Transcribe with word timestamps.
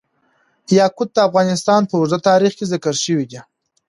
یاقوت 0.77 1.09
د 1.13 1.17
افغانستان 1.27 1.81
په 1.89 1.93
اوږده 1.99 2.19
تاریخ 2.29 2.51
کې 2.57 2.65
ذکر 2.73 2.93
شوی 3.03 3.25
دی. 3.31 3.39